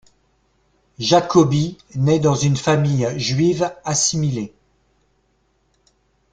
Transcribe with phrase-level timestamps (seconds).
[0.97, 4.51] Jacobi naît dans une famille juive assimilée.